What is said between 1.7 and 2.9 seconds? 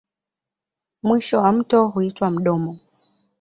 huitwa mdomo.